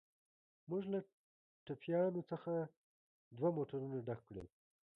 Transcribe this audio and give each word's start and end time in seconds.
موږ 0.69 0.83
له 0.93 0.99
ټپیانو 1.65 2.21
څخه 2.31 2.51
دوه 3.37 3.49
موټرونه 3.57 3.97
ډک 4.07 4.19
کړل. 4.27 4.47